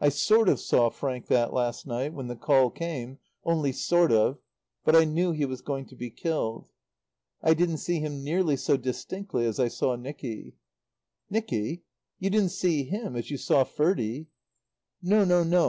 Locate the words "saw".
0.58-0.90, 9.68-9.94, 13.38-13.62